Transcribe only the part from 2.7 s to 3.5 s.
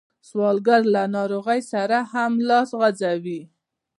غځوي